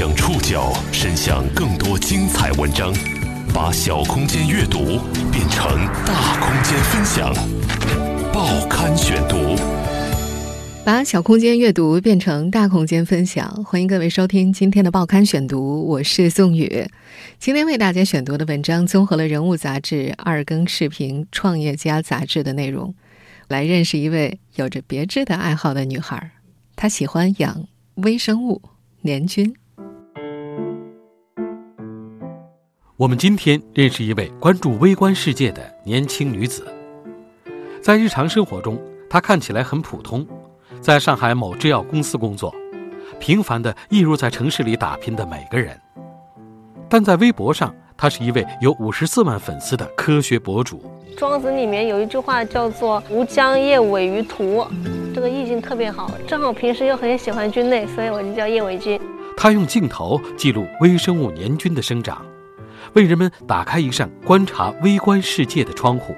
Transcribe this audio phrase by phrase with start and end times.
[0.00, 2.90] 将触角伸向更多精彩文章，
[3.52, 4.98] 把小空间阅读
[5.30, 5.76] 变成
[6.06, 7.34] 大空间分享。
[8.32, 9.54] 报刊选读，
[10.86, 13.46] 把小空间阅读变成大空间分享。
[13.62, 16.86] 欢迎各位收听今天的报刊选读，我是宋宇。
[17.38, 22.94] 今天为大家选读的文章综合了《人物》杂志、二更视频、创业家杂志的内容，
[23.48, 26.30] 来认识一位有着别致的爱好的女孩。
[26.74, 28.62] 她喜欢养微生物。
[29.02, 29.54] 年均，
[33.00, 36.70] 我们今天认识一位关注微观世界的年轻女子。
[37.80, 40.26] 在日常生活中，她看起来很普通，
[40.82, 42.54] 在上海某制药公司工作，
[43.18, 45.80] 平凡的一如在城市里打拼的每个人。
[46.90, 50.82] 但在微博上，她是一位有五十四万粉丝的科学博主。
[51.16, 54.66] 庄子里面有一句话叫做“吾将叶尾于途”。
[55.14, 59.00] 这个意境特别好，正好平时又很喜欢菌类，所以我就叫叶尾菌。
[59.38, 62.22] 他用镜头记录微生物年菌的生长，
[62.94, 66.14] 为人们打开一扇观察微观世界的窗户。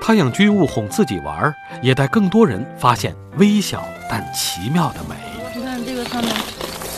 [0.00, 5.16] 他养菌物哄自己玩，也带更多人发现微小但奇妙的美。
[5.56, 6.34] 你看这个上面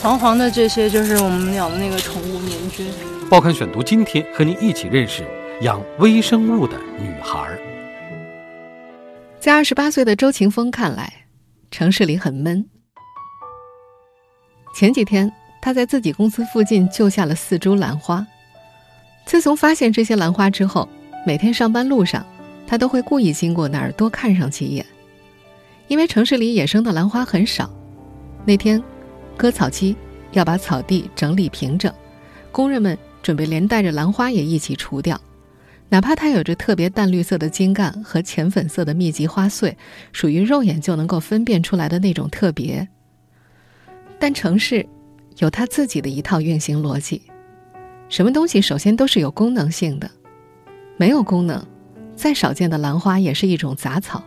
[0.03, 2.87] 黄黄的这些，就是我们养的那个宠物棉菌。
[3.31, 5.25] 报刊选读今天和您一起认识
[5.61, 7.57] 养微生物的女孩。
[9.39, 11.13] 在二十八岁的周晴峰看来，
[11.71, 12.69] 城市里很闷。
[14.75, 15.31] 前几天，
[15.63, 18.27] 他在自己公司附近救下了四株兰花。
[19.27, 20.89] 自从发现这些兰花之后，
[21.27, 22.25] 每天上班路上，
[22.65, 24.87] 他都会故意经过那儿多看上几眼。
[25.89, 27.69] 因为城市里野生的兰花很少。
[28.45, 28.81] 那天，
[29.37, 29.97] 割草机
[30.31, 31.93] 要把草地整理平整，
[32.53, 35.21] 工人们准备连带着兰花也一起除掉。
[35.89, 39.77] 哪怕它有着特别淡绿色的茎干和浅粉色的密集花穗，
[40.13, 42.87] 属于肉眼就能够分辨出来的那种特别。
[44.21, 44.87] 但城市
[45.39, 47.23] 有它自己的一套运行逻辑，
[48.09, 50.11] 什么东西首先都是有功能性的，
[50.97, 51.65] 没有功能，
[52.15, 54.23] 再少见的兰花也是一种杂草。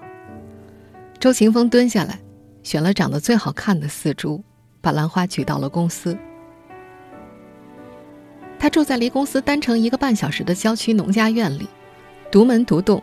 [1.17, 2.19] 周晴峰蹲下来，
[2.61, 4.43] 选了长得最好看的四株，
[4.81, 6.17] 把兰花举到了公司。
[8.59, 11.65] 他住在离公司单程一个半小时的郊区农家院里，
[12.29, 13.01] 独门独栋，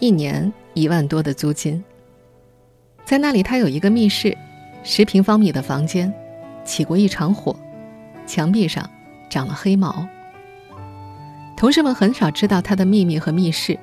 [0.00, 1.82] 一年一万多的租金。
[3.04, 4.36] 在那里，他有一个密室，
[4.82, 6.12] 十平方米的房间，
[6.64, 7.54] 起过一场火，
[8.26, 8.90] 墙壁上
[9.30, 10.04] 长了黑毛。
[11.56, 13.78] 同事们很少知道他的秘密和密室，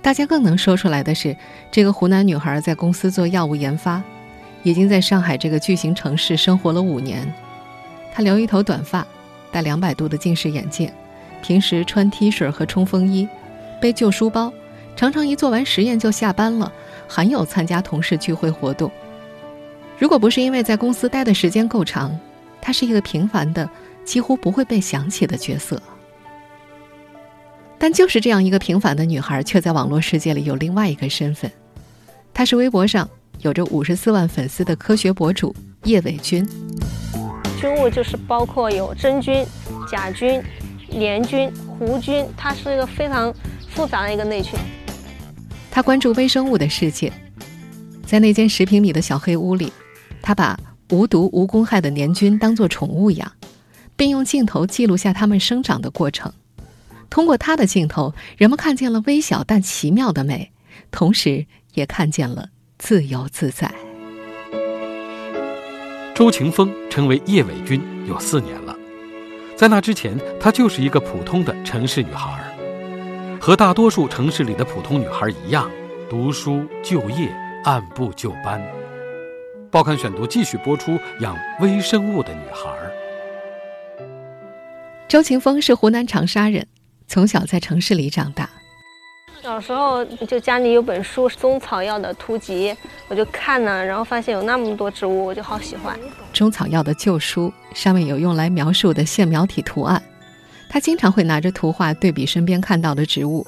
[0.00, 1.36] 大家更能说出来的是，
[1.70, 4.02] 这个湖南女孩在公司做药物研发，
[4.62, 7.30] 已经在上海这个巨型城市生活了五年。
[8.14, 9.06] 她留一头短发。
[9.50, 10.90] 戴两百度的近视眼镜，
[11.42, 13.28] 平时穿 T 恤和冲锋衣，
[13.78, 14.50] 背旧书包，
[14.96, 16.72] 常常一做完实验就下班了，
[17.06, 18.90] 罕有参加同事聚会活动。
[19.98, 22.18] 如果不是因为在公司待的时间够长，
[22.62, 23.68] 她是一个平凡的、
[24.06, 25.78] 几乎不会被想起的角色。
[27.82, 31.50] 但就是这样一个平凡的女孩，却在网络世界里有另外一个身份，
[32.32, 33.10] 她是微博上
[33.40, 36.48] 有着五十四万粉丝的科学博主叶伟军。
[37.60, 39.44] 菌物就是包括有真菌、
[39.90, 40.40] 假菌、
[40.90, 41.50] 黏菌、
[41.80, 43.34] 弧菌，它是一个非常
[43.70, 44.56] 复杂的一个内群。
[45.68, 47.12] 他关注微生物的世界，
[48.06, 49.72] 在那间十平米的小黑屋里，
[50.22, 50.56] 他把
[50.90, 53.32] 无毒无公害的黏菌当做宠物养，
[53.96, 56.32] 并用镜头记录下它们生长的过程。
[57.12, 60.50] 通过他的镜头，人们看见了微小但奇妙的美，
[60.90, 63.70] 同时也看见了自由自在。
[66.14, 68.74] 周晴峰成为叶伟军有四年了，
[69.54, 72.42] 在那之前，她就是一个普通的城市女孩，
[73.38, 75.70] 和大多数城市里的普通女孩一样，
[76.08, 77.30] 读书、就业、
[77.64, 78.58] 按部就班。
[79.70, 82.70] 报刊选读继续播出养微生物的女孩。
[85.06, 86.66] 周晴峰是湖南长沙人，
[87.12, 88.48] 从小在城市里长大。
[89.42, 92.70] 小时候就家里有本书《中草药的图集》，
[93.06, 95.94] 我就看呢，然后发现有那么多植物，我就好喜欢。
[96.32, 100.02] 中草药的旧书上面有用来描述的线描体图案，
[100.70, 103.46] 他经常会拿着图画对比身边看到的植物。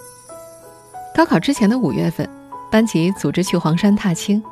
[1.14, 2.28] 高考之前的五月份，
[2.70, 4.42] 班级组织去黄山踏青。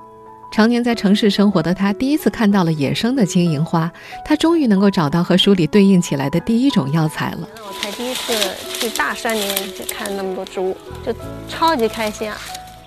[0.52, 3.90] 常年在城市生活的他，第一次看到了野生的金银花。
[4.22, 7.48] 他终于能够找到和书里对应起来的第一种药材了。
[7.66, 8.34] 我才第一次
[8.78, 10.76] 去大山里面去看那么多植物，
[11.06, 11.14] 就
[11.48, 12.36] 超级开心啊！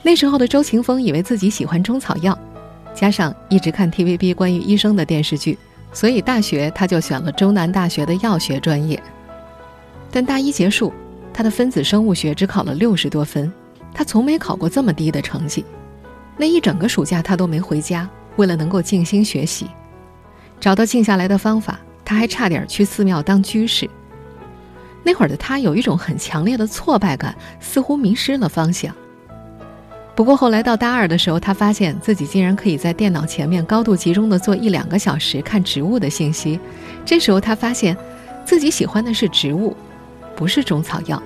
[0.04, 2.38] 那时候的周秦峰以为自己喜欢中草药，
[2.94, 5.58] 加上一直看 TVB 关于医生的电视剧，
[5.92, 9.02] 所以大学他就选了中南大学的药学专业。
[10.12, 10.94] 但大一结束，
[11.34, 13.52] 他的分子生物学只考了六十多分，
[13.92, 15.66] 他从没考过这么低的成绩。
[16.38, 19.68] 那一整个暑假，他都没回家，为了能够静心学习，
[20.60, 23.90] 找到静下来的方法，他还差点去寺庙当居士。
[25.04, 28.94] 那会儿的他有一种很强烈的挫败感，似乎迷失了方向。
[30.16, 36.60] 不过后来到大二的时候，他发现自己竟然可以在电脑前面高度集中的做一两个小时看植物的信息。
[37.06, 37.96] 这时候他发现，
[38.46, 39.76] 自己喜欢的是植物，
[40.36, 41.22] 不是中草药。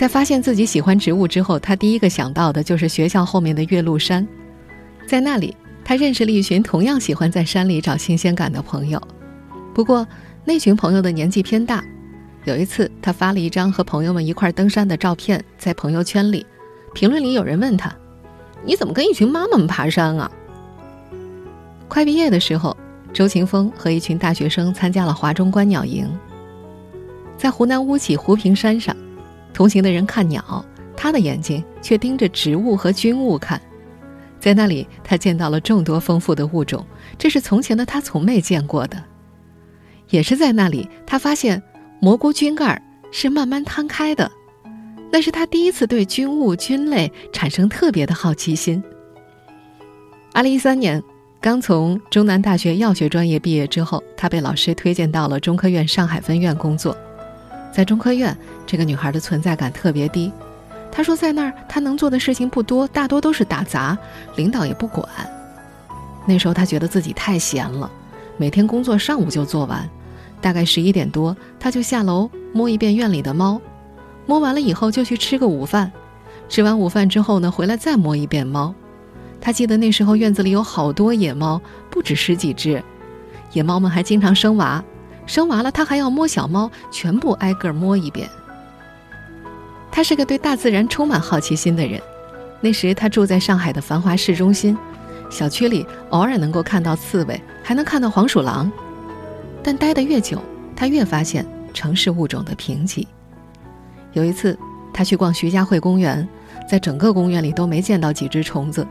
[0.00, 4.26] 在发现自己喜欢植物之后，他第一个想到的就是学校后面的岳麓山，
[5.06, 5.54] 在那里
[5.84, 8.98] 他认识了一群同样喜欢在山里找新鲜感的朋友。
[9.74, 10.08] 不过
[10.42, 11.84] 那群朋友的年纪偏大，
[12.46, 16.46] 有一次他发了一张和朋友们一块登山的照片在朋友圈里。
[16.94, 17.94] 评论里有人问他
[18.64, 20.30] ：“你怎么跟一群妈妈们爬山啊？”
[21.88, 22.74] 快毕业的时候，
[23.12, 26.10] 周晴峰和一群大学生参加了华中观鸟营。
[27.36, 28.96] 在湖南乌起湖平山上，
[29.52, 30.64] 同行的人看鸟，
[30.96, 33.60] 他的眼睛却盯着植物和菌物看。
[34.38, 36.86] 在那里，他见到了众多丰富的物种，
[37.18, 39.02] 这是从前的他从没见过的。
[40.08, 41.62] 也是在那里，他发现
[42.00, 42.82] 蘑菇菌盖
[43.12, 44.30] 是慢慢摊开的。
[45.12, 48.82] 那是他第一次对菌物菌类产生特别的好奇心。
[50.32, 51.02] 二零一三年，
[51.40, 56.96] 刚从中南大学药学专业毕业之后，他被老师推荐到了中科院上海分院工作。
[57.72, 58.36] 在中科院，
[58.66, 60.32] 这个女孩的存在感特别低。
[60.90, 63.96] 她说，在那儿她能做的事情不多，大多都是打杂，
[64.36, 65.08] 领导也不管。
[66.26, 67.90] 那时候她觉得自己太闲了，
[68.36, 69.88] 每天工作上午就做完，
[70.40, 73.60] 大概十一点多，她就下楼摸一遍院里的猫。
[74.26, 75.90] 摸完了以后就去吃个午饭，
[76.48, 78.74] 吃完午饭之后呢，回来再摸一遍猫。
[79.40, 82.82] 她记得那时候院子里有好多野猫，不止十几只。
[83.52, 84.84] 野猫们还经常生娃，
[85.30, 88.28] 生娃了他还要摸小猫，全部挨个摸一遍。
[89.88, 92.02] 他是个对大自然充满好奇心的人。
[92.60, 94.76] 那时他住在上海的繁华市中心，
[95.30, 98.72] 小区里偶尔能够看到刺猬，还能看到黄鼠狼。
[99.62, 100.42] 但待得越久，
[100.74, 103.06] 他越发现城市物种的贫瘠。
[104.12, 104.58] 有一次，
[104.92, 106.28] 他去逛徐家汇公园，
[106.68, 108.84] 在整个公园里都没见到几只虫子。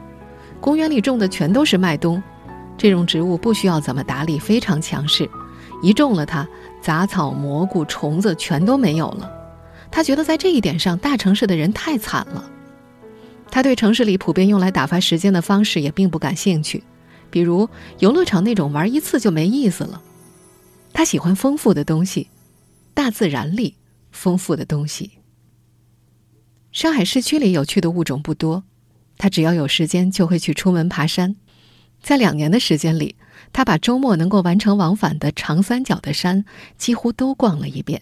[0.61, 2.23] 公园里种的全都是麦冬，
[2.77, 5.29] 这种植物不需要怎么打理，非常强势。
[5.81, 6.47] 一种了它，
[6.81, 9.31] 杂草、蘑菇、虫子全都没有了。
[9.91, 12.49] 他觉得在这一点上，大城市的人太惨了。
[13.49, 16.83] 他对城市里普遍用来打发时间的方式也并不感兴趣，
[17.29, 17.67] 比如
[17.99, 20.01] 游乐场那种玩一次就没意思了。
[20.93, 22.29] 他喜欢丰富的东西，
[22.93, 23.75] 大自然里。
[24.11, 25.11] 丰富的东西。
[26.71, 28.63] 上海市区里有趣的物种不多，
[29.19, 31.35] 他只要有时间就会去出门爬山。
[32.01, 33.15] 在两年的时间里，
[33.51, 36.45] 他把周末能够完成往返的长三角的山
[36.77, 38.01] 几乎都逛了一遍。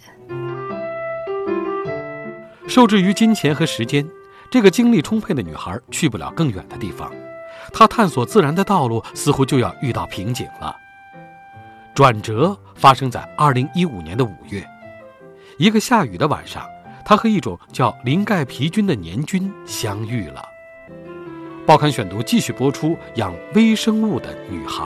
[2.68, 4.08] 受制于金钱和时间，
[4.52, 7.12] 这个精力充沛的女孩去不了更远的地方。
[7.74, 10.76] 她探索自然的道路似乎就要遇到瓶颈了。
[11.94, 14.68] 转折发生在二零一五年的五月。
[15.58, 16.68] 一个下雨的晚上，
[17.04, 20.44] 他和一种叫鳞盖皮菌的黏菌相遇了。
[21.66, 24.86] 报刊选读继续播出：养微生物的女孩。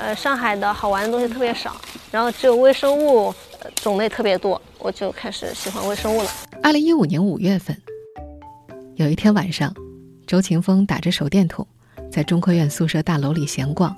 [0.00, 1.78] 呃，上海的好玩的东西特别少，
[2.10, 3.34] 然后只有微生物
[3.82, 6.30] 种类特别多，我就开始喜欢微生物了。
[6.62, 7.76] 二零一五年五月份，
[8.94, 9.74] 有一天晚上，
[10.26, 11.66] 周晴风打着手电筒，
[12.10, 13.94] 在中科院宿舍大楼里闲逛。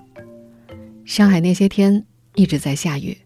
[1.04, 3.16] 上海那些天一直在下雨。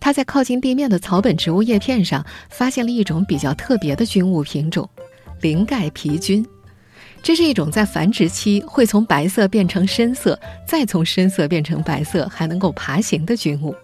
[0.00, 4.88] 他在靠近地面的草本植物叶片上发现了一种比较特别的菌物品种——
[5.42, 6.44] 鳞盖皮菌。
[7.22, 13.74] 这是一种在繁殖期会从白色变成深色，再从深色变成白色，还能够爬行的菌物。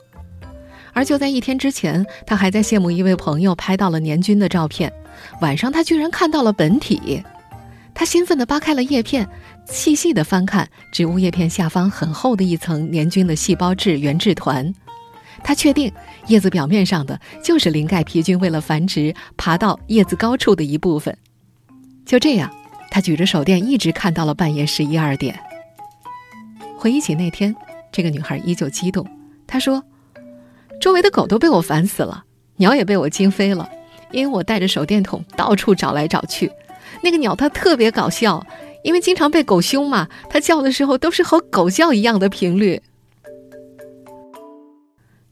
[0.93, 4.91] 而就在一天之前，他还在羡慕一位朋友拍到了年菌的照片。
[5.43, 7.23] 晚上，他居然看到了本体。
[7.95, 9.29] 他兴奋地扒开了叶片，
[9.67, 14.73] 细细地翻看植物叶片下方很厚的一层年菌的细胞质原质团。
[15.45, 15.93] 他确定
[16.27, 21.17] 叶子表面上的就是鳞盖皮菌为了繁殖爬到叶子高处的一部分。
[22.05, 22.51] 就这样，
[22.97, 25.39] 他举着手电一直看到了半夜十一二点。
[26.79, 27.55] 回忆起那天，
[27.93, 29.07] 这个女孩依旧激动。
[29.47, 29.85] 她说
[30.81, 32.25] ：“周围的狗都被我烦死了，
[32.57, 33.69] 鸟也被我惊飞了，
[34.13, 36.51] 因为我带着手电筒到处找来找去。
[37.03, 38.47] 那个鸟它特别搞笑，
[38.83, 42.81] 因为经常被狗凶嘛，它叫的时候都是和狗叫一样的频率。”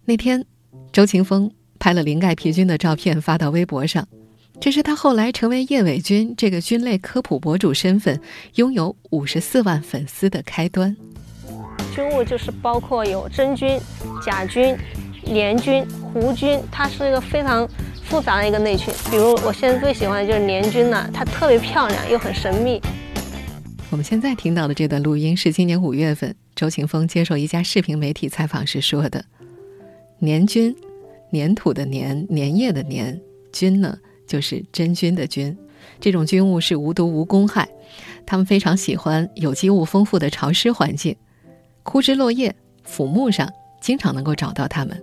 [0.05, 0.45] 那天，
[0.93, 4.07] 周晴峰拍了林盖皮菌的照片发到微博上，
[4.61, 8.19] 这是他后来成为叶伟军这个菌类科普博主身份，
[8.55, 10.97] 拥有五十四万粉丝的开端。
[11.95, 13.79] 菌物就是包括有真菌、
[14.25, 14.77] 假菌、
[15.23, 17.69] 黏菌、弧菌，它是一个非常
[18.05, 18.93] 复杂的一个内群。
[19.11, 22.81] 比如我现在最喜欢的就是黏菌了，它特别漂亮又很神秘。
[23.91, 26.35] 我们现在听到的这段录音是今年五月份。
[26.55, 29.25] 周晴峰接受一家视频媒体采访时说的
[30.21, 30.75] ：“年菌，
[31.33, 33.21] 粘土的粘，粘液的粘，
[33.53, 35.57] 菌呢就是真菌的菌。
[36.01, 37.69] 这种菌物是无毒无公害，
[38.27, 41.15] 它们非常喜欢有机物丰富的潮湿环境，
[41.83, 43.51] 枯枝落叶、腐木上
[43.81, 45.03] 经常能够找到它们。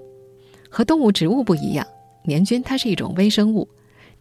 [0.70, 1.86] 和动物、植物不一样，
[2.24, 3.68] 年菌它是一种微生物。”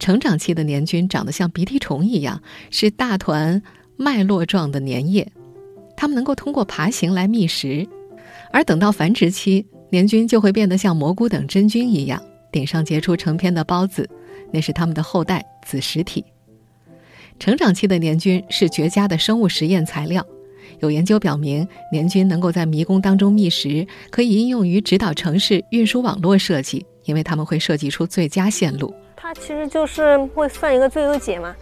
[0.01, 3.63] 成长期的年菌长得像鼻涕虫一样，是大团
[3.97, 5.31] 脉络状的粘液，
[5.95, 7.87] 它们能够通过爬行来觅食；
[8.51, 14.09] 而等到繁殖期，年菌就会变得像蘑菇等真菌一样，顶上结出成片的孢子，
[14.53, 16.25] 那是它们的后代子实体。
[17.39, 20.25] 成长期的年菌是绝佳的生物实验材料，
[20.81, 28.95] 有研究表明，年菌能够在迷宫当中觅食，可以应用于指导城市运输网络设计，因为它们会设计出最佳线路。
[29.17, 31.55] 它其实就是会算一个最优解嘛，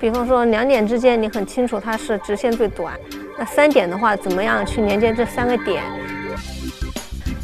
[0.00, 2.98] 比方说两点之间你很清楚它是直线最短，
[3.38, 5.82] 那三点的话怎么样去连接这三个点，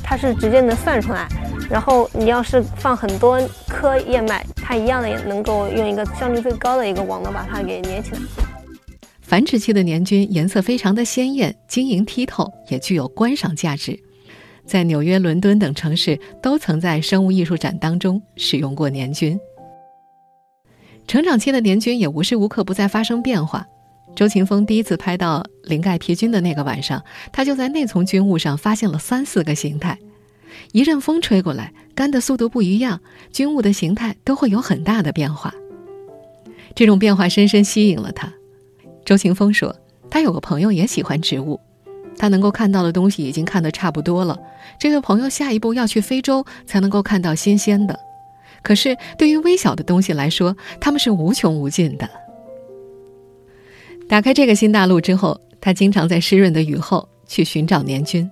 [0.03, 1.29] 它是直接能算出来。
[1.71, 8.21] 然后你要是放很多颗燕麦，它一样的也能够用一个效率最高的一个网络把它给粘起来。
[9.21, 13.99] 繁殖期的年菌颜色非常的鲜艳、晶莹剔透，也具有观赏价值。
[14.65, 19.39] 在纽约、伦敦等城市都曾在生物艺术展当中使用过年菌。
[21.07, 23.67] 成长期的年菌也无时无刻不在发生变化。
[24.17, 29.99] 周晴峰第一次拍到鳞盖皮菌的那个晚上，他就在那丛菌物上发现了三四个形态。
[30.73, 33.01] 一阵风吹过来，干的速度不一样，
[33.33, 35.53] 菌物的形态都会有很大的变化。
[36.75, 38.33] 这种变化深深吸引了他。
[39.05, 39.75] 周晴峰说，
[40.11, 41.59] 他有个朋友也喜欢植物，
[42.17, 44.39] 他能够看到的东西已经看得差不多了。
[44.79, 47.99] 这个朋友下一步要去非洲才能够看到新鲜的。
[48.63, 52.09] 可是，对于微小的东西来说，它们是无穷无尽的。
[54.09, 58.29] 打开这个新大陆之后，他经常在湿润的雨后去寻找年菌。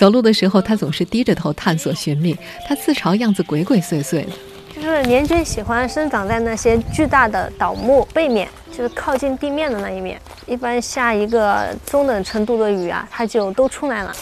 [0.00, 2.34] 走路的时候，他总是低着头探索寻觅。
[2.66, 4.28] 他自嘲样子鬼鬼祟祟的。
[4.74, 10.18] 就是年菌喜欢生长在那些巨大的倒木背面，就是靠近地面的那一面。
[10.46, 14.08] 一般下一个中等程度的雨啊，它就都出来了。
[14.08, 14.14] 哇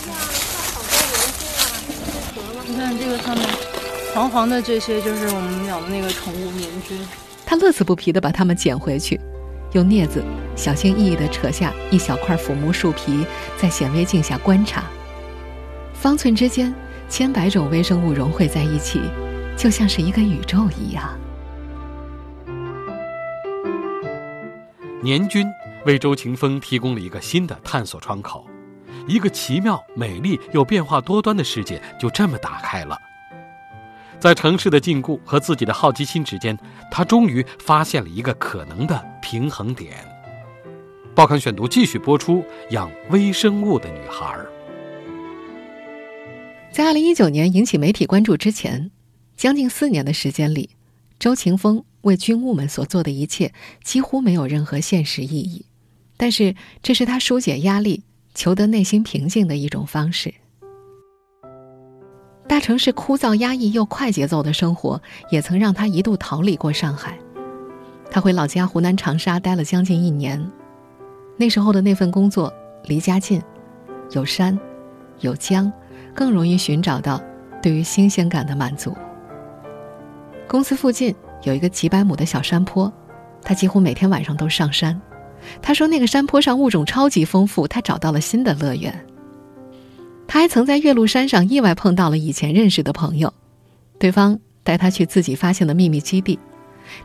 [2.66, 3.46] 你看这个上面。
[4.12, 6.98] 黄黄的这些就是我们养的那个宠物年菌，
[7.46, 9.20] 他乐此不疲地把它们捡回去，
[9.74, 10.24] 用镊子
[10.56, 13.24] 小心翼翼地扯下一小块腐木树皮，
[13.56, 14.82] 在显微镜下观察。
[16.00, 16.72] 方寸之间，
[17.08, 19.00] 千百种微生物融汇在一起，
[19.56, 21.18] 就像是一个宇宙一样。
[25.02, 25.44] 年菌
[25.86, 28.46] 为周晴峰提供了一个新的探索窗口，
[29.08, 32.96] 一个奇妙、美丽又变化多端的世界就这么打开了。
[34.20, 36.56] 在城市的禁锢和自己的好奇心之间，
[36.92, 39.96] 他终于发现了一个可能的平衡点。
[41.12, 44.38] 报刊选读继续播出：养微生物的女孩。
[46.78, 48.92] 在二零一九年引起媒体关注之前，
[49.36, 50.70] 将近四年的时间里，
[51.18, 55.64] 周晴峰为军务们所做的一切几乎没有任何现实意义，
[56.16, 60.32] 但是这是他疏解压力、求得内心平静的一种方式。
[62.46, 67.18] 大城市枯燥压抑又快节奏的生活，也曾让他一度逃离过上海。
[68.08, 70.48] 他回老家湖南长沙待了将近一年。
[71.36, 72.54] 那时候的那份工作
[72.84, 73.42] 离家近，
[74.12, 74.56] 有山，
[75.18, 75.72] 有江，
[76.18, 77.22] 更容易寻找到
[77.62, 78.92] 对于新鲜感的满足。
[80.48, 82.92] 公司附近有一个几百亩的小山坡，
[83.40, 85.00] 他几乎每天晚上都上山。
[85.62, 89.06] 他说那个山坡上物种超级丰富，他找到了新的乐园。
[90.26, 93.32] 他还曾在岳麓山上意外碰到了以前认识的朋友，
[94.00, 96.36] 对方带他去自己发现的秘密基地，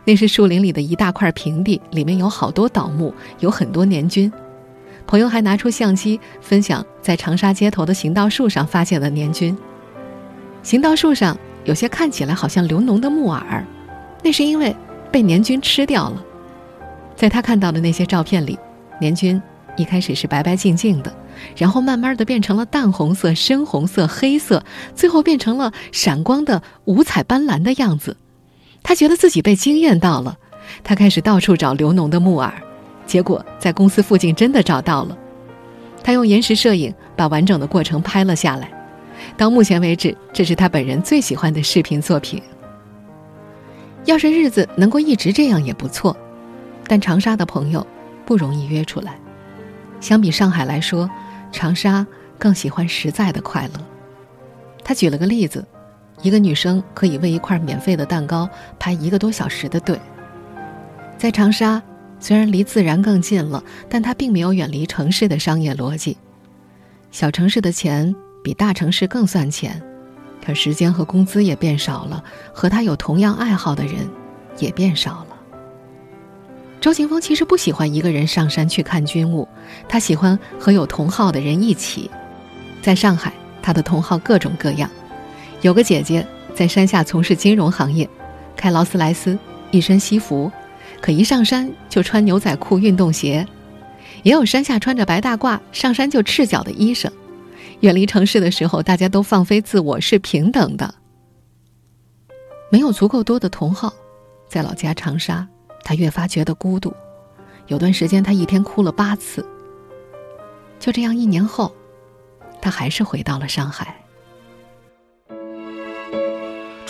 [0.04, 4.32] 那是树林里的一大块平地，里面有好多倒木，有很多年菌。
[5.06, 9.56] 朋友还拿出相机分享在长沙街头的行道树上发现的年菌。
[10.62, 13.64] 行道树上有些看起来好像流脓的木耳，
[14.22, 14.74] 那是因为
[15.12, 16.24] 被年菌吃掉了。
[17.14, 18.58] 在他看到的那些照片里，
[19.00, 19.40] 年菌
[19.76, 21.14] 一开始是白白净净的。
[21.56, 28.16] 然后慢慢的变成了淡红色、深红色、黑色，最后变成了闪光的五彩斑斓的样子。
[28.84, 30.38] 他觉得自己被惊艳到了，
[30.84, 32.62] 他开始到处找流脓的木耳，
[33.06, 35.16] 结果在公司附近真的找到了。
[36.02, 38.70] 他用延时摄影把完整的过程拍了下来。
[39.36, 42.42] 到目前为止，这是他本人最喜欢的视频作品。
[44.04, 46.14] 要是日子能够一直这样也不错，
[46.86, 47.86] 但长沙的朋友
[48.26, 49.18] 不容易约出来，
[50.00, 51.08] 相比上海来说。
[51.52, 52.04] 长沙
[52.36, 53.80] 更喜欢实在的快乐。
[54.82, 55.64] 他举了个例子：
[56.20, 59.96] 一个女生可以为一块免费的蛋糕排一个多小时的队。
[61.16, 61.80] 在长沙，
[62.24, 66.16] 虽然离自然更近了，但它并没有远离城市的商业逻辑。
[67.10, 69.78] 小城市的钱比大城市更算钱，
[70.42, 73.96] 可时间和工资也变少了，和他有同样爱好的人
[74.56, 75.36] 也变少了。
[76.80, 79.46] 周秦风其实不喜欢一个人上山去看军务，
[79.86, 82.10] 他喜欢和有同好的人一起。
[82.80, 84.88] 在上海，他的同好各种各样，
[85.60, 88.08] 有个姐姐在山下从事金融行业，
[88.56, 89.38] 开劳斯莱斯，
[89.70, 90.50] 一身西服，
[91.04, 93.46] 可一上山就穿牛仔裤、运动鞋；
[94.22, 97.12] 也有山下穿着白大褂，上山就赤脚的医生。
[97.80, 100.94] 远离城市的时候，大家都放飞自我，是平等的。
[102.72, 103.92] 没有足够多的同好，
[104.48, 105.46] 在老家长沙。
[105.82, 106.90] 他越发觉得孤独，
[107.66, 109.46] 有段时间他一天哭了八次。
[110.80, 111.76] 就这样，一年后，
[112.62, 113.94] 他还是回到了上海。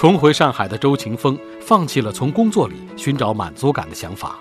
[0.04, 4.38] 重回上海的周秦峰放弃了从工作里寻找满足感的想法，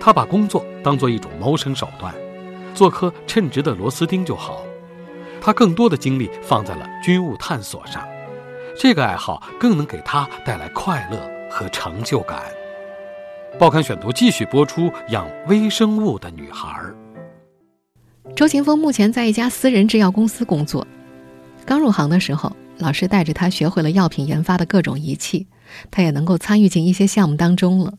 [0.00, 2.14] 他把工作当做一种谋生手段，
[2.72, 4.62] 做颗称职的螺丝钉就好。
[5.42, 8.02] 他更多的精力放在了军务探索上，
[8.74, 12.40] 这个爱好更能给他带来快乐和成就感。
[13.58, 16.82] 报刊选读继续播出：养微生物的女孩。
[18.34, 20.86] 周秦峰目前在一家私人制药公司工作。
[21.66, 25.46] 刚入行的时候，老师带着他学会了药品研发的各种仪器，
[25.90, 27.94] 他也能够参与进一些项目当中了。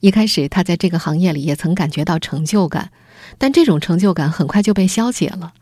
[0.00, 2.90] 一开始，他在这个行业里也曾感觉到成就感，
[3.38, 5.52] 但这种成就感很快就被消解了。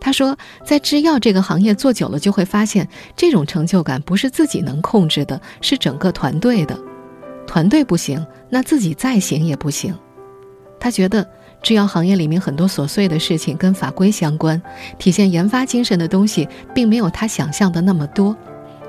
[0.00, 6.76] 他说，在制药这个行业做久了，就会发现这种成就感不是自己能控制的，是整个团队的。
[7.46, 9.96] 团队不行，那自己再行也不行。
[10.80, 11.28] 他觉得
[11.64, 14.60] 制药行业里面很多琐碎的事情跟法规相关，
[14.98, 18.36] 体现研发精神的东西并没有他想象的那么多。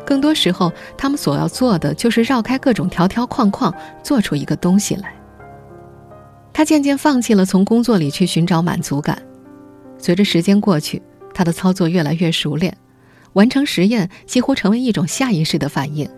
[0.05, 5.15] 更多时候，他们所要做的就是绕开各种条条框框，做出一个东西来。
[6.51, 9.17] 他渐渐放弃了从工作里去寻找满足感。
[9.97, 11.01] 随着时间过去，
[11.33, 12.75] 他的操作越来越熟练，
[13.33, 16.09] 完成实验几乎成为一种下意识的反应，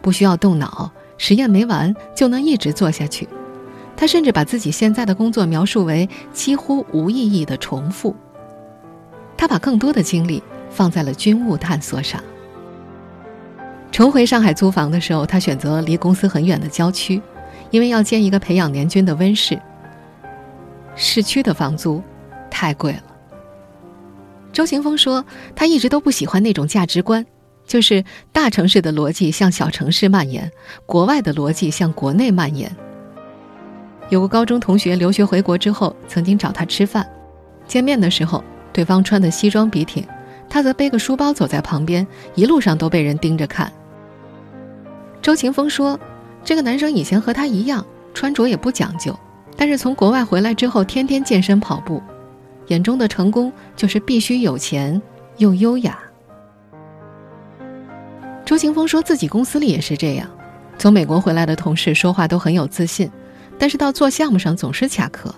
[0.00, 0.92] 不需要动脑。
[1.16, 3.28] 实验没完就能一直做下去，
[4.00, 8.14] 他甚至把自己现在的工作描述为几乎无意义的重复。
[9.36, 12.22] 他把更多的精力放在了军务探索上。
[13.90, 17.20] 重回上海租房的时候，他选择离公司很远的郊区，
[17.72, 19.60] 因为要建一个培养年军的温室。
[20.94, 22.00] 市区的房租
[22.48, 23.02] 太贵了。
[24.52, 25.24] 周行峰说，
[25.56, 27.26] 他一直都不喜欢那种价值观。
[27.66, 30.50] 就是大城市的逻辑向小城市蔓延，
[30.86, 32.74] 国外的逻辑向国内蔓延。
[34.10, 37.06] 有个高中同学留学回国之后，曾经找他吃饭，
[37.66, 38.42] 见面的时候，
[38.72, 40.06] 对方穿的西装笔挺，
[40.48, 43.70] 他则背个书包走在旁边，一路上都被人盯着看。
[45.20, 45.98] 周晴风说
[46.42, 49.14] ：“这个男生以前和他一样，穿着也不讲究，
[49.56, 52.02] 但是从国外回来之后，天天健身跑步，
[52.68, 55.00] 眼中的成功就是必须有钱
[55.36, 55.98] 又优雅。”
[58.46, 60.26] 周晴风说自己公司里也是这样，
[60.78, 63.10] 从美国回来的同事说话都很有自信，
[63.58, 65.34] 但是到做项目上总是卡壳。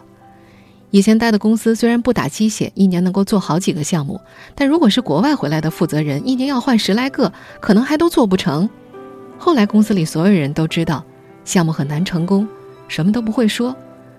[0.91, 4.21] 以前待的公司虽然不打鸡血，一年能够做好几个项目，
[4.55, 8.69] 但如果是国外回来的负责人，一年要换十来个，可能还都做不成。
[9.39, 11.05] 后来公司里所有人都知道，
[11.45, 12.47] 项目很难成功，
[12.89, 13.75] 什么都不会说，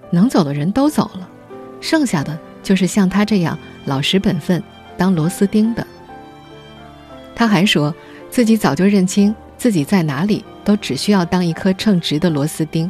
[0.10, 1.30] 能走的人都走了，
[1.80, 4.64] 剩下的就是像他这样老实本分、
[4.98, 5.86] 当螺丝钉的。
[7.36, 7.94] 他还说。
[8.32, 12.90] 自己早就认清自己在哪里，都只需要当一颗称职的螺丝钉。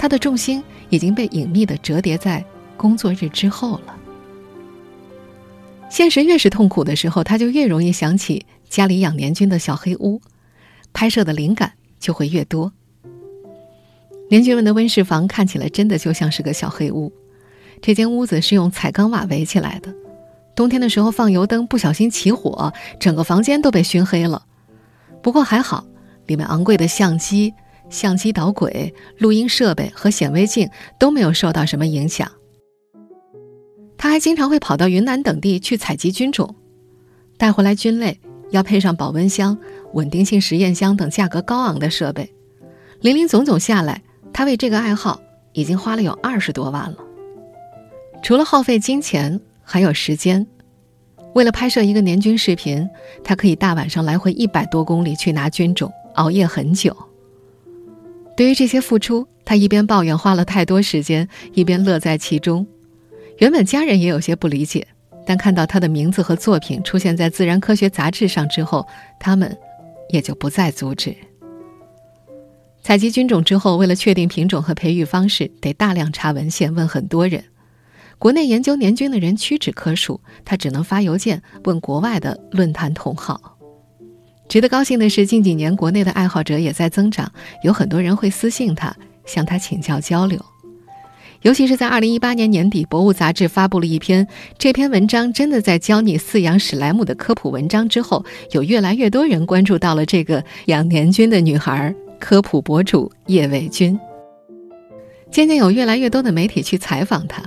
[0.00, 2.42] 他的重心已经被隐秘的折叠在
[2.74, 3.94] 工作日之后了。
[5.90, 10.18] 现实越是痛苦的时候，他就越容易想起家里养年军的小黑屋，
[10.94, 12.72] 拍摄的灵感就会越多。
[14.30, 17.12] 年军们的温室房看起来真的就像是个小黑屋，
[17.82, 19.94] 这间屋子是用彩钢瓦围起来的，
[20.56, 24.46] 冬天的时候放油灯不小心起火，整个房间都被熏黑了。
[25.22, 25.84] 不过还好，
[26.24, 27.52] 里面昂贵的相机、
[27.90, 32.30] 相机导轨、录音设备和显微镜都没有受到什么影响。
[33.98, 36.54] 他还经常会跑到云南等地去采集菌种，
[37.36, 38.18] 带回来菌类
[38.50, 39.58] 要配上保温箱、
[39.92, 42.32] 稳定性实验箱等价格高昂的设备。
[43.00, 45.20] 林林总总下来，他为这个爱好
[45.52, 46.96] 已经花了有二十多万了。
[48.22, 50.46] 除了耗费金钱，还有时间。
[51.34, 52.88] 为了拍摄一个年军视频，
[53.22, 56.96] 他可以大晚上来回一百多公里去拿菌种，熬夜很久。
[58.40, 62.66] 对于这些付出，他一边抱怨花了太多时间，一边乐在其中。
[63.36, 64.88] 原本家人也有些不理解，
[65.26, 69.54] 但看到他的名字和作品出现在《自然科学》杂志上之后，他们
[70.08, 71.14] 也就不再阻止。
[72.80, 77.44] 采集菌种之后，为了确定品种和培育方式，得大量查文献，问很多人。
[78.18, 83.58] 国内研究年均的人屈指可数，他只能发邮件问国外的论坛同好。
[84.50, 87.30] 值得高兴的是，近几年国内的爱好者也在增长，
[87.62, 88.92] 有很多人会私信他，
[89.24, 90.44] 向他请教交流。
[91.42, 94.26] 尤其是在二零一八年年底，《博物》杂志发布了一篇
[94.58, 103.96] 这篇文章真的在教你饲养史莱姆的科普文章之后，有越来越多人关注到了这个养年菌的女孩——科普博主叶伟君。
[105.30, 107.40] 渐渐有越来越多的媒体去采访她，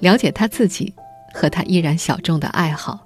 [0.00, 0.94] 了解她自己
[1.34, 3.04] 和她依然小众的爱好。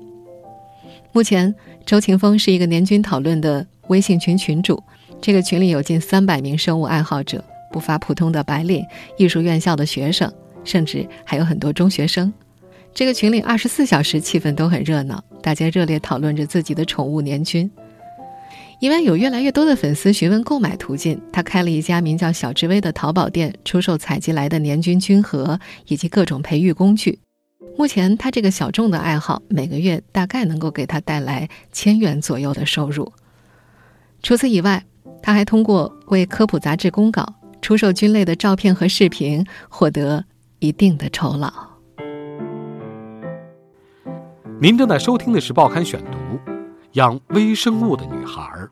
[1.15, 4.83] 目前，周晴峰是一个年均讨论的微信群群主，
[5.21, 7.45] 这个群里有近三百名生物爱好者。
[7.71, 8.85] 不乏普通的白领、
[9.19, 10.33] 艺术院校的学生，
[10.65, 12.33] 甚至还有很多中学生。
[12.95, 17.71] 这个群里二十四小时气氛都很热闹，大家热烈讨论着自己的宠物年菌。
[18.79, 27.19] 因为有越来越多的粉丝询问购买途径，他开了一家名叫“小智威”的淘宝店，出售采集来的年菌菌盒以及各种培育工具。
[27.77, 33.13] 目前，他这个小众的爱好每个月大概能够给他带来千元左右的收入。
[34.23, 34.85] 除此以外，
[35.23, 37.35] 他还通过为科普杂志公稿。
[37.63, 40.25] 出售菌类的照片和视频，获得
[40.59, 41.53] 一定的酬劳。
[44.61, 46.19] 您正在收听的是《报刊选读》，
[46.95, 48.69] 养微生物的女孩儿。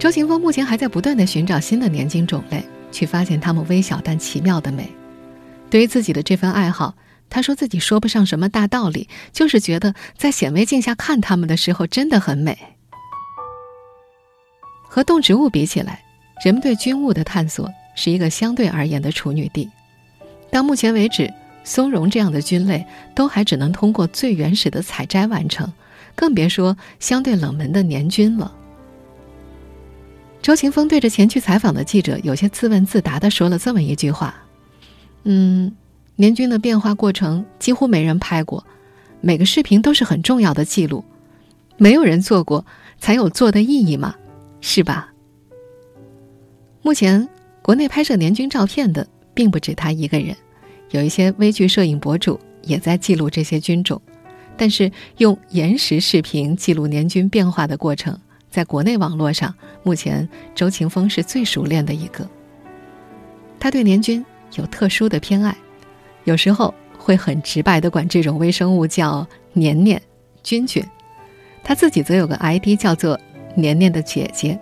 [0.00, 4.90] 周行峰目前还在不断的寻找新的年金种类，去发现它们微小但奇妙的美。
[5.72, 6.96] 对于自己的这份爱好，
[7.30, 12.58] 他说自己说不上什么大道理，就是觉得在显微镜下看它们的时候真的很美。
[14.82, 16.04] 和动植物比起来。
[16.44, 19.70] 人们对菌物的探索是一个相对而言的处女地。
[20.50, 21.32] 到目前为止，
[21.64, 25.72] 松茸这样的菌类都还只能通过最原始的采摘完成，
[26.14, 28.52] 更别说相对冷门的年菌了。
[30.42, 34.34] 周晴峰对着前去采访的记者有些自问自答地说了这么一句话
[35.24, 35.72] ：“嗯，
[36.16, 38.64] 年菌的变化过程几乎没人拍过，
[39.20, 41.04] 每个视频都是很重要的记录，
[41.76, 42.64] 没有人做过，
[42.98, 44.14] 才有做的意义嘛，
[44.60, 45.12] 是吧？”
[46.82, 47.28] 目前，
[47.62, 50.36] 国内拍摄年均照片的并不止他一个人，
[50.90, 54.00] 有一些微距摄影博主也在记录这些菌种。
[54.56, 58.18] 但是，用延时视频记录年均变化的过程，
[58.50, 59.54] 在国内网络上，
[59.84, 62.28] 目前周晴峰是最熟练的一个。
[63.58, 65.56] 他对年均有特殊的偏爱，
[66.24, 70.00] 有时候会很直白的管这种微生物叫“年年
[70.42, 70.84] 君君”。
[71.64, 73.18] 他自己则有个 ID 叫做
[73.54, 74.58] “年年的姐姐”。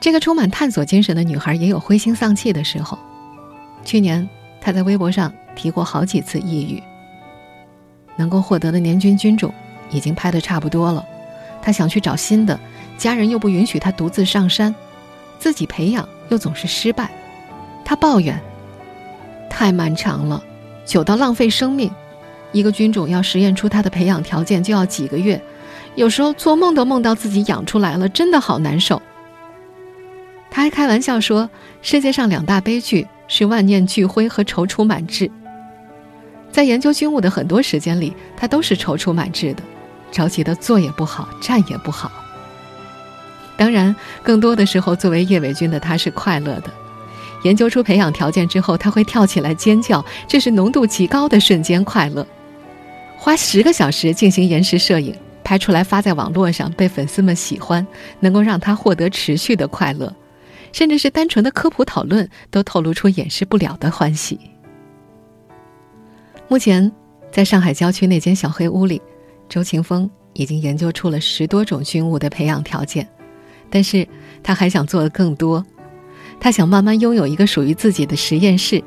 [0.00, 2.98] 这个充满探索精神的女孩也有灰心丧气的时候。
[3.84, 4.26] 去年，
[4.60, 6.82] 她在微博上提过好几次抑郁。
[8.16, 9.52] 能够获得的年均菌种
[9.90, 11.04] 已经拍得差不多了，
[11.62, 12.58] 她想去找新的，
[12.96, 14.74] 家人又不允许她独自上山，
[15.38, 17.10] 自己培养又总是失败。
[17.90, 18.40] 他抱怨：
[19.50, 20.40] 太漫长了，
[20.86, 21.90] 久到浪费生命。
[22.52, 25.42] 一个菌种要实验出它的培养条件就要几个月，
[25.96, 29.02] 有时候做梦都梦到自己养出来了，真的好难受。
[30.52, 31.50] 他还开玩笑说
[31.82, 35.28] ：“世界上两大悲剧是万念俱灰和踌躇满志。”
[36.52, 39.64] 在研究菌物的很多时间里，他都是踌躇满志的，
[40.12, 42.12] 着急的坐也不好，站也不好。
[43.56, 46.70] 当然，更多的时候，作为叶伟军的他是快乐的。
[47.42, 52.26] 研究出培养条件之后，他会跳起来尖叫，这是浓度极高的瞬间快乐。
[53.16, 57.86] 花十个小时进行延时摄影，拍出来发在网络上，被粉丝们喜欢，
[58.18, 60.14] 能够让他获得持续的快乐。
[60.72, 64.38] 甚至是单纯的科普讨论，都透露出掩饰不了的欢喜。
[66.46, 66.90] 目前，
[67.32, 69.02] 在上海郊区那间小黑屋里，
[69.48, 73.08] 周晴峰已经研究出了十多种菌物的培养条件，
[73.68, 74.06] 但是
[74.42, 75.64] 他还想做的更多。
[76.40, 78.82] 他想慢慢拥有一个属于自己的实验室，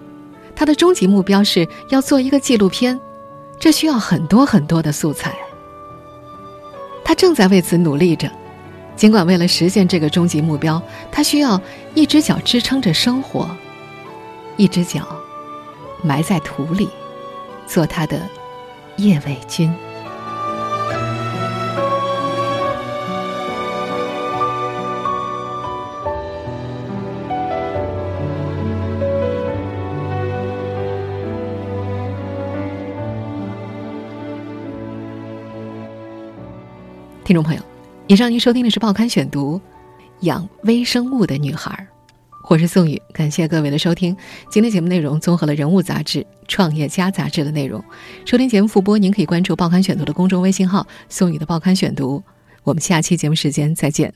[0.56, 3.00] 他的终极目标是要做一个纪录片，
[3.60, 5.34] 这需要很多很多的素材。
[7.06, 8.30] 他正在为此努力着。
[8.96, 11.60] 尽管为了实现这个终极目标，他需要
[11.96, 13.50] 一只脚支撑着生活，
[14.56, 15.08] 一只脚
[16.04, 16.88] 埋在土里，
[17.66, 18.22] 做他的
[18.98, 19.74] 叶伟军。
[37.24, 37.62] 听众朋友。
[38.08, 39.58] 以上您收听的是《报刊选读》，
[40.22, 41.88] 养微生物的女孩，
[42.50, 44.16] 我是宋宇，感谢各位的收听。
[44.50, 47.84] 今天节目内容综合了《人物》杂志、《创业家》杂志的内容。
[48.26, 52.22] 收听节目复播，您可以关注《报刊选读》的公众微信号“宋宇的报刊选读”。
[52.64, 54.14] 我们下期节目时间再见。